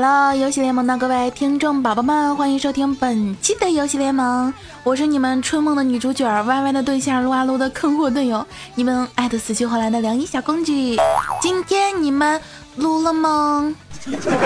[0.00, 4.54] Hello，游戏联盟的各位听众宝宝们，欢迎收听本期的游戏联盟。
[4.84, 10.96] 我是你们春梦的女主角歪歪的对象撸啊撸的坑货队友，你们爱的死去活来的凉衣小公举。
[11.42, 12.40] 今天你们
[12.76, 13.74] 撸了吗？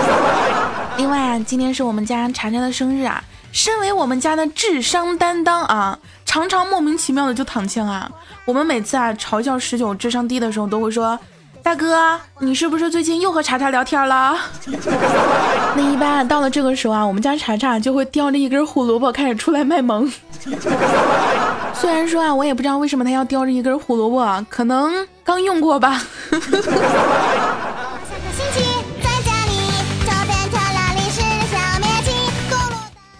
[0.96, 3.23] 另外啊，今天是我们家查查的生日啊。
[3.53, 8.11] 身为我们家的智商担当啊，常常莫名其妙的就躺枪啊。
[8.46, 11.19] 我们每次啊嘲笑十九智商低的时候，都会说。
[11.62, 14.36] 大哥，你是不是最近又和查查聊天了？
[15.76, 20.11] 那一般到了这个时候啊，我们家查查就会叼着一根胡萝卜开始出来卖萌。
[21.72, 26.02] 虽然说啊，我也不知道为什么他要叼着一根胡萝卜，可能刚用过吧。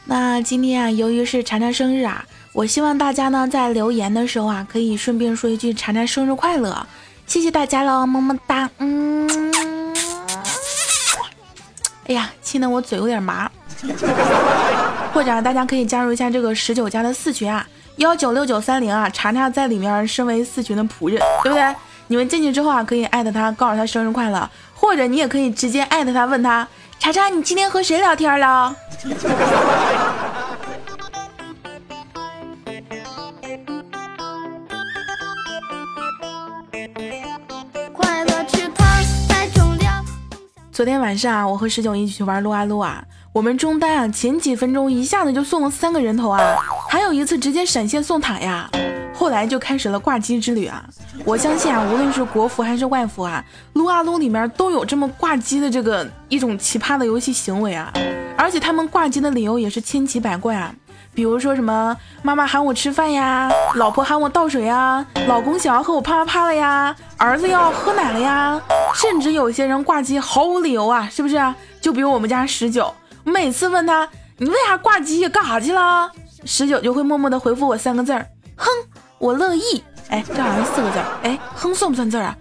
[0.05, 6.85] 那今天啊，由于是查查生日啊，我希望大家呢在留言的时候啊，可以顺便说一句查查生日快乐。
[7.33, 8.69] 谢谢大家喽，么么哒！
[8.77, 9.27] 嗯，
[12.07, 13.51] 哎呀，亲的我嘴有点麻。
[15.15, 17.67] 或者大家可以加入一下这个十九加的四群啊，
[17.97, 21.75] 幺九六九三零啊，查查在里面身为四群的仆人，对不对？
[22.09, 28.77] 你们进去之后啊，可以艾特他，告诉他生日快乐，或者你也可以直接艾特他，问他查查，你今天和谁聊天了？
[40.83, 46.41] 昨天晚上啊，我和十九一起去玩撸啊撸啊，我们中单啊，前几分钟一下子就送了三个人头啊，
[46.91, 48.69] 还有一次直接闪现送塔呀，
[49.15, 50.85] 后来就开始了挂机之旅啊。
[51.25, 57.93] 我相信啊，无论是国服还是外服啊，撸啊撸里面都有这么挂机的这个一种奇葩的游戏行为啊，
[58.37, 60.75] 而且他们挂机的理由也是千奇百怪啊。
[61.15, 68.61] 比如说什么妈妈喊我吃饭呀，老婆喊我倒水呀，老公想要和我啪啪啪了呀，儿子要喝奶了呀，
[68.95, 71.55] 甚至有些人挂机毫无理由啊，是不是？
[71.81, 74.09] 就比如我们家十九，每次问他
[74.39, 76.11] 你为啥挂机，干啥去了？
[76.45, 78.69] 十九就会默默的回复我三个字儿，哼，
[79.19, 79.85] 我乐意。
[80.09, 82.37] 哎，这好像四个字儿，哎，哼算不算字儿啊？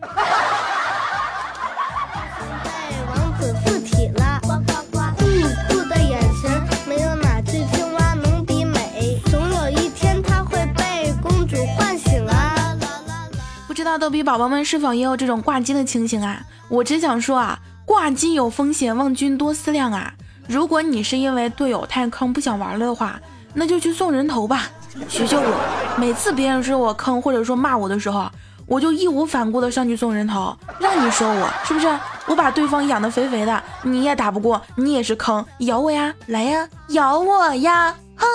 [14.02, 16.42] 逗比宝宝们是否也有这种挂机的情形啊？
[16.70, 20.12] 我只想说啊，挂机有风险，望君多思量啊！
[20.48, 23.22] 如果你是因为队友太坑不想玩了的话，
[23.54, 24.68] 那就去送人头吧。
[25.08, 28.28] 学学我，每次别人说我坑或者说骂我的时候，
[28.66, 31.88] 我就义无反顾的上去送人头，让你说我是不是？
[32.26, 38.28] 我把对方养的肥肥的，你也打不过，你也是坑，咬我呀，来呀，咬我呀，哼！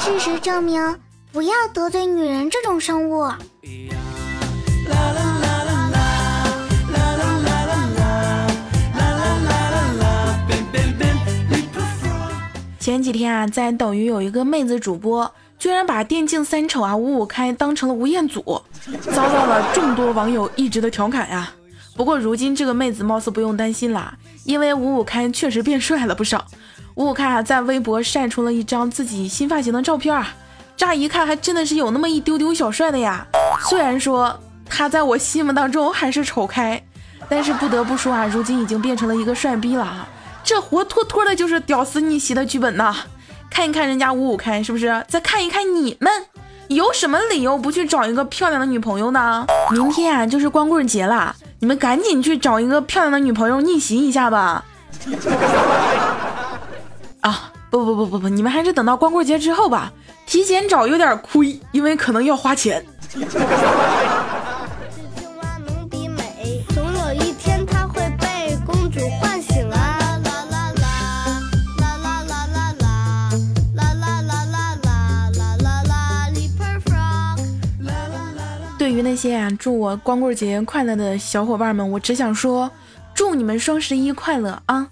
[0.00, 0.82] 事实证明。
[1.30, 3.30] 不要得罪女人这种生物。
[12.80, 18.40] 前几天啊，在抖音有一个妹子主播，居然把电竞三丑啊五五开当成了吴彦祖，
[19.02, 21.52] 遭到了众多网友一直的调侃呀。
[21.94, 26.46] 不过如今这个妹子貌似不用担心啦，因为五五开确实变帅了不少。
[26.94, 30.34] 五五开啊，在微博晒出了一张自己新发型的照片啊。
[30.78, 33.26] 乍一看还真的是有那么一丢丢小帅的呀，
[33.68, 34.38] 虽然说
[34.70, 36.80] 他在我心目当中还是丑开，
[37.28, 40.08] 但是不得不说啊，如今已经变成了一个帅逼了啊，
[40.44, 42.94] 这活脱脱的就是屌丝逆袭的剧本呐！
[43.50, 45.04] 看一看人家五五开是不是？
[45.08, 46.12] 再看一看你们，
[46.68, 49.44] 有什么理由不去找一个漂亮的女朋友呢？
[49.72, 54.64] 明天啊就是光棍节了，你们赶紧去找一个漂亮的女朋友逆袭一下吧！
[57.22, 59.92] 啊，不不不不不，你们还是等到光棍节之后吧。
[60.28, 62.84] 提前找有点亏，因为可能要花钱。
[78.78, 82.70] 对于那些啊祝我光棍节快乐的小伙伴们，我只想说，
[83.14, 84.86] 祝你们双十一快乐啊！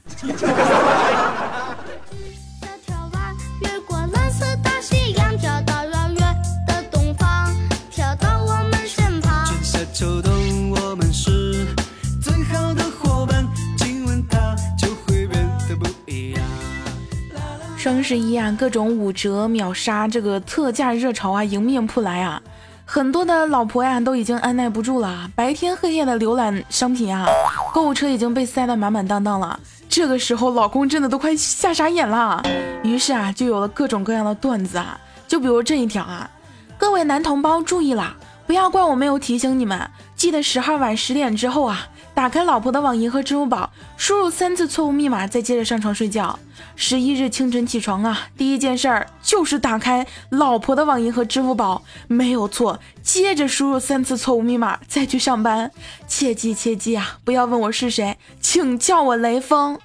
[17.97, 22.43] 双十一啊，各种五折秒杀，这个特价热潮啊，迎面扑来啊！
[22.85, 27.27] 很多的老婆呀，都已经按耐不住了，白天黑夜的浏览商品啊，
[27.73, 29.59] 购物车已经被塞得满满当当了。
[29.89, 32.43] 这个时候，老公真的都快吓傻眼了。
[32.83, 36.31] 于是啊，就有了各种各样的段子啊，就比如这一条啊，
[36.77, 38.15] 各位男同胞注意啦，
[38.47, 39.81] 不要怪我没有提醒你们，
[40.15, 41.89] 记得十号晚十点之后啊。
[42.17, 46.39] 打开老婆的网银和支付宝，输入三次错误密码，再接着上床睡觉。
[46.75, 52.81] 十一日清晨起床啊，第一件事儿就是打开老婆的网银和支付宝，没有错。
[53.03, 55.71] 接着输入三次错误密码，再去上班。
[56.09, 59.79] 切记切记啊，不要问我是谁，请叫我雷锋。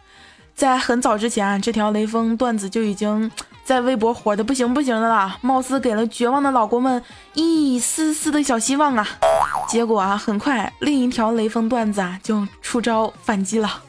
[0.55, 3.29] 在很早之前啊，这条雷锋段子就已经。
[3.63, 7.01] 在微博火的不行不行的了，貌似给了绝望的老公们
[7.33, 9.07] 一丝丝的小希望啊！
[9.69, 13.83] 结果啊，很快另一条雷锋段子啊就出招反击了。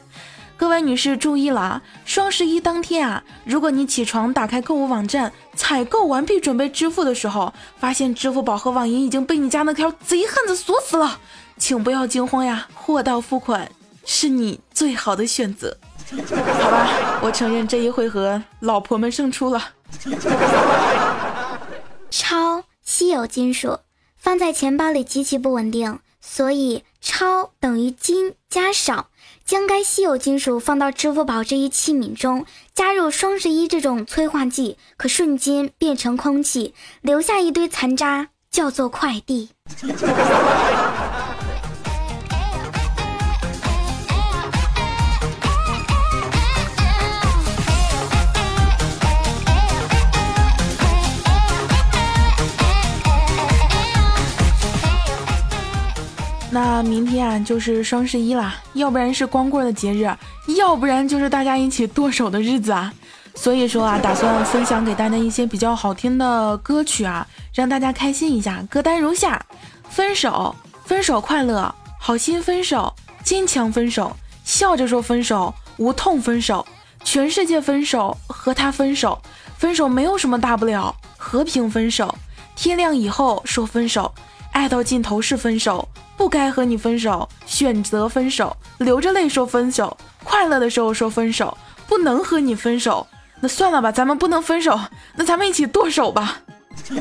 [0.55, 11.19] 各位女士注意了啊，双十一当天啊，如果你起床打开购物网站，采购完毕准备支付的时候，发现支付宝和网银已经被你家那条贼汉子锁死了，
[11.57, 13.69] 请不要惊慌呀，货到付款
[14.05, 15.75] 是你最好的选择。
[16.11, 19.61] 好吧，我承认这一回合老婆们胜出了。
[22.09, 23.79] 超稀有金属
[24.17, 29.07] 放在钱包里极其不稳定，所以超等于金加少。
[29.45, 39.49] 将该稀有金属放到支付宝这一器皿中，加入双十一这种催化剂，可瞬间变成空气，留下一堆残渣，叫做快递。
[57.43, 60.09] 就是双十一啦，要不然是光棍的节日，
[60.57, 62.93] 要不然就是大家一起剁手的日子啊。
[63.35, 68.63] 所以说啊，打算分享给大家一些比较好听的歌曲啊，让大家开心一下。
[68.69, 69.43] 歌单如下：
[69.89, 70.55] 分手，
[70.85, 72.93] 分手快乐，好心分手，
[73.23, 76.63] 坚强分手，笑着说分手，无痛分手，
[77.03, 79.19] 全世界分手，和他分手，
[79.57, 82.15] 分手没有什么大不了，和平分手，
[82.55, 84.13] 天亮以后说分手，
[84.53, 85.87] 爱到尽头是分手。
[86.15, 91.57] 不该和你分手，选择分手，流着泪说分手，快乐的时候说分手，
[91.87, 93.05] 不能和你分手，
[93.41, 94.79] 那算了吧，咱们不能分手，
[95.15, 96.37] 那咱们一起剁手吧。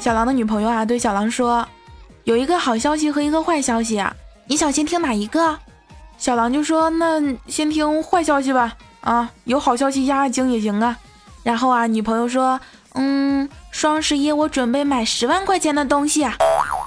[0.00, 1.66] 小狼的女朋友啊，对小狼说，
[2.24, 4.14] 有一个好消息和一个坏消息啊，
[4.46, 5.58] 你想先听哪一个？
[6.16, 10.96] 小狼就说：“那先听坏消息吧，啊，有好消息压压惊也行啊。”
[11.42, 12.60] 然后啊，女朋友说
[12.94, 16.36] ：“嗯，双十一我准备买十万块钱的东西啊。”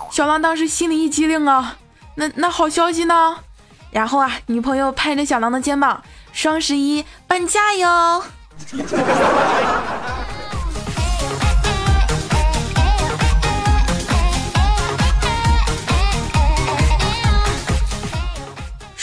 [0.09, 1.75] 小狼当时心里一激灵啊，
[2.15, 3.35] 那那好消息呢？
[3.91, 6.01] 然后啊，女朋友拍着小狼的肩膀
[6.31, 8.23] ：“双十一半价哟。”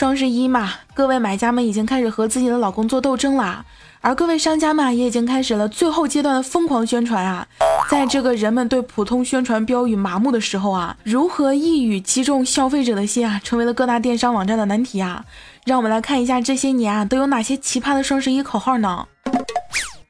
[0.04, 3.64] 双十一嘛，各位买家们已经开始和自己的老公做斗争啦，
[4.02, 7.46] 而各位商家们也已经开始了最后阶段的疯狂宣传啊！
[7.90, 15.24] 在这个人们对普通宣传标语麻木的时候啊，如何一语击中消费者的心啊，成为了各大电商网站的难题啊！
[15.64, 19.08] 让我们来看一下这些年啊都有哪些奇葩的双十一口号呢？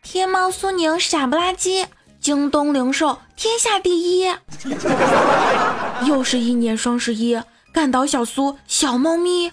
[0.03, 1.87] 天猫苏宁傻不拉几，
[2.19, 4.35] 京东零售天下第一。
[6.05, 7.41] 又是一年双十一。
[7.75, 9.51] 干倒小苏小猫咪，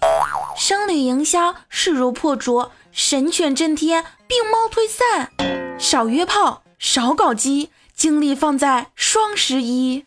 [0.56, 5.32] 生理营销势如破竹，神犬震天，病猫退散，
[5.80, 10.06] 少约炮，少搞基，精力放在双十一。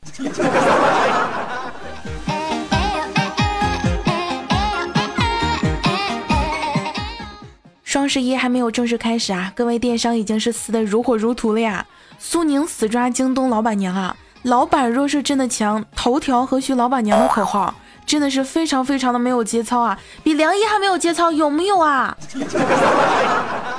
[7.83, 11.85] 双十一还没有正式开始啊，各位电商已经是撕得如火如荼了呀！
[12.21, 17.75] 苏宁死抓京东老板娘啊，老板若是真的强，头条何须老板娘的口号。
[18.07, 22.17] 真的是非常非常的没有节操啊，比梁一还没有节操，有没有啊？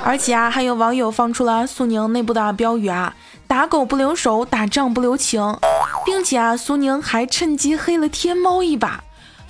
[0.04, 3.14] 而且啊，还有网友放出了苏宁内部的标语啊，
[3.46, 5.56] 打狗不留手，打仗不留情，
[6.04, 9.02] 并且啊，苏宁还趁机黑了天猫一把，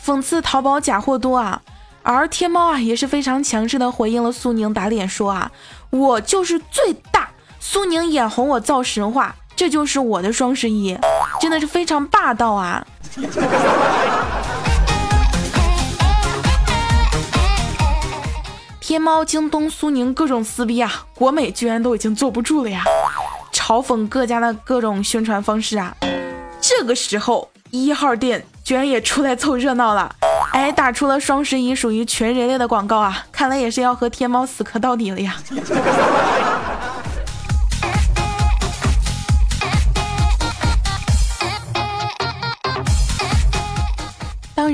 [0.03, 1.63] 讽刺淘宝假货多啊。
[2.03, 5.51] 而天猫啊，也是非常强势的回应了苏宁，打脸说啊，
[5.91, 10.97] 我就是最大，苏宁眼红我造神话，这就是我的双十一，
[11.41, 12.87] 真的是非常霸道啊。
[19.07, 22.83] 猫、京东、苏宁各种撕逼啊，国美居然都已经坐不住了呀！
[23.53, 25.95] 嘲讽各家的各种宣传方式啊，
[26.61, 30.13] 这个时候一号店居然也出来凑热闹了，
[30.53, 33.25] 哎，打出了双十一属于全人类的广告啊！
[33.31, 35.37] 看来也是要和天猫死磕到底了呀！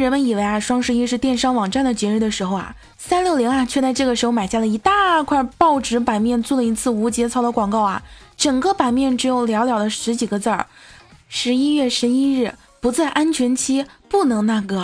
[0.02, 8.02] 人们以为啊双十一是电商网站的节日的时候啊，三六零啊却在这个时候买下了一大块报纸版面，做了一次无节操的广告啊，
[8.36, 10.66] 整个版面只有寥寥的十几个字儿：
[11.28, 14.82] 十一月十一日不在安全期，不能那个；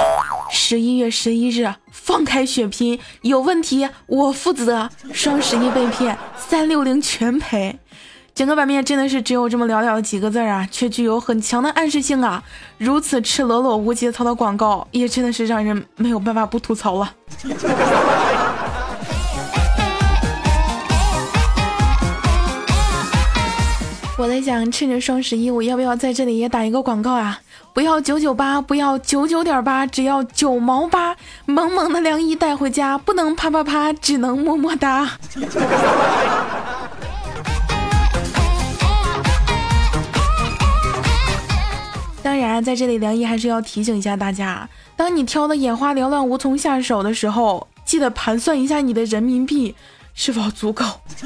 [0.51, 7.79] 十一月十一日放开血拼，有问题我负责；双十一被骗，三六零全赔。
[8.39, 12.41] 整个版面真的是只有这么寥寥的几个字啊，却具有很强的暗示性啊！
[12.79, 17.13] 如此赤裸裸、无节操的广告，也真的是让人没有办法不吐槽了。
[24.17, 27.41] 我在想，趁着双十一，我要不要在这里也打一个广告啊？
[27.75, 31.17] 不要九九八，不要九九点八，只要九毛八，
[31.47, 35.11] 萌萌的凉衣带回家，不能啪啪啪，只能么么哒。
[42.59, 49.77] 然，在这里梁毅还是要提醒一下大家：当你挑的眼花缭乱、无从下手的时候，记得盘算一下你的人民币
[50.13, 50.85] 是否足够。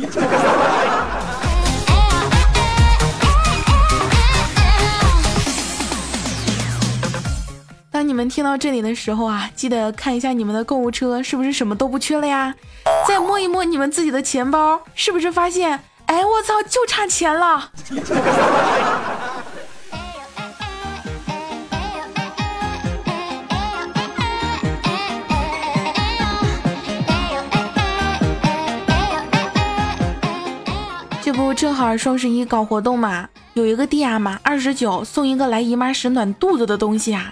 [7.91, 12.55] 当你们听到这里的时候啊，记得看一下你们的购物车是不是什么都不缺了呀？
[13.09, 17.71] 再摸一摸你们自己的钱包，是不是发现，哎，我操，就差钱了。
[31.55, 37.31] 正好双十一搞活动嘛，有一个弟啊嘛二十九送一个来姨妈时暖肚子的东西啊，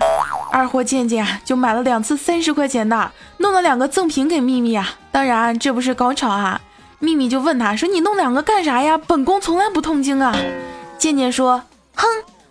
[0.53, 4.89] 二货健健就买了两次三十块钱的，弄了两个赠品给秘密啊。
[5.11, 6.61] 当然这不是高潮啊，
[6.99, 8.99] 秘密就问他说：“你弄两个干啥呀？
[8.99, 10.35] 本宫从来不痛经啊。”
[10.99, 11.63] 贱贱说
[11.97, 12.07] ：“哼，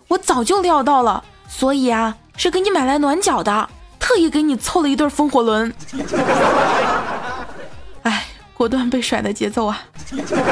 [0.08, 5.72] 我早就料到了，所以啊是给你买来暖脚的，特意给你凑了一对风火轮。”
[8.60, 9.80] 果断被甩的节奏啊！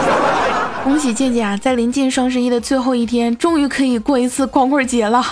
[0.82, 5.22] 恭喜健健啊，在临近双十一的最后一天，终于可以过一次光棍节了。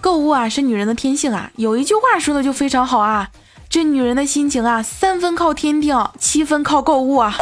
[0.00, 1.50] 购物啊，是女人的天性啊。
[1.56, 3.30] 有一句话说的就非常好啊，
[3.68, 7.34] 这女人的心情啊，三分靠天定，七分靠购物啊。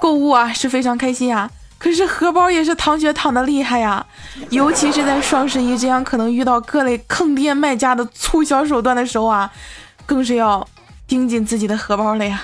[0.00, 1.50] 购物啊，是非常开心啊。
[1.82, 4.06] 可是荷包也是淌血淌的厉害呀，
[4.50, 9.50] 尤其是在双十一这样可能遇到各类坑爹卖家的促销手段的时候啊，
[10.06, 10.64] 更是要
[11.08, 12.40] 盯紧自己的荷包了呀。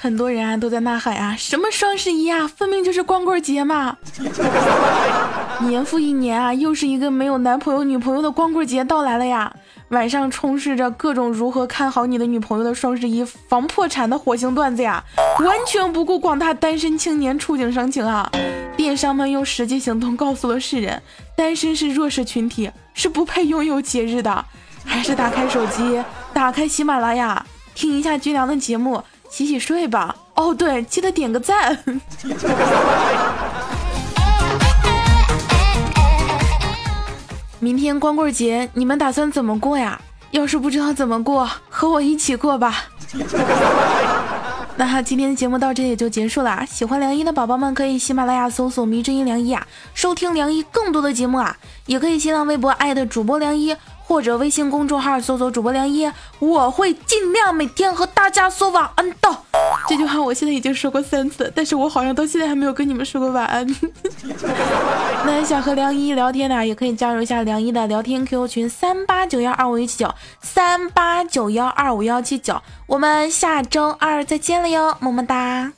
[0.00, 3.96] 很多人啊都在呐喊啊，什么双十一啊，分明就是光棍节嘛！
[5.60, 9.52] 年复一年啊，又是一个没有男朋友女朋友的光棍节到来了呀！
[9.88, 15.02] 晚上充斥着各种如何看好你的女朋友的双十一防破产的火星段子呀，
[15.40, 18.30] 完全不顾广大单身青年触景生情啊！
[18.76, 21.02] 电商们用实际行动告诉了世人，
[21.36, 24.44] 单身是弱势群体，是不配拥有节日的。
[24.84, 30.14] 还是打开手机，打开喜马拉雅，听一下军良的节目，洗洗睡吧。
[30.34, 31.76] 哦，对，记得点个赞。
[37.60, 40.00] 明天光棍节，你们打算怎么过呀？
[40.30, 42.84] 要是不知道怎么过，和我一起过吧。
[44.76, 46.64] 那，今天的节目到这里就结束了。
[46.70, 53.74] 喜欢梁一的宝宝们可以喜马拉雅搜索“迷之音梁一”啊，收听梁一更多的节目啊，也可以新浪微博艾特主播梁一。
[54.04, 59.36] 或者微信公众号搜索主播梁一，我会尽量每天和大家说晚安的。
[59.86, 63.66] 这句话我现在已经说过三次，但是我好像到现在还没有跟你们说过晚安。
[65.24, 72.60] 那想和梁一聊天的，也可以加入一下梁一的聊天 QQ 群三八九幺二五一七九三八九幺二五幺七九。
[72.86, 75.72] 我们下周二再见了哟，么么哒。